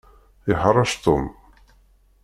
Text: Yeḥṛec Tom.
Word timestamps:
Yeḥṛec 0.49 0.91
Tom. 1.03 1.25